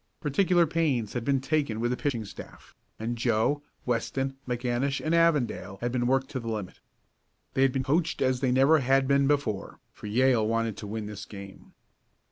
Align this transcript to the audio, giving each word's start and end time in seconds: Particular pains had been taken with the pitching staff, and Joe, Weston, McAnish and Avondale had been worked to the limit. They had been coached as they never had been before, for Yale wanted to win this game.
Particular 0.19 0.65
pains 0.65 1.13
had 1.13 1.23
been 1.23 1.39
taken 1.39 1.79
with 1.79 1.91
the 1.91 1.95
pitching 1.95 2.25
staff, 2.25 2.73
and 2.97 3.15
Joe, 3.19 3.61
Weston, 3.85 4.35
McAnish 4.47 4.99
and 4.99 5.13
Avondale 5.13 5.77
had 5.79 5.91
been 5.91 6.07
worked 6.07 6.29
to 6.31 6.39
the 6.39 6.47
limit. 6.47 6.79
They 7.53 7.61
had 7.61 7.71
been 7.71 7.83
coached 7.83 8.19
as 8.19 8.39
they 8.39 8.51
never 8.51 8.79
had 8.79 9.07
been 9.07 9.27
before, 9.27 9.79
for 9.93 10.07
Yale 10.07 10.47
wanted 10.47 10.75
to 10.77 10.87
win 10.87 11.05
this 11.05 11.25
game. 11.25 11.73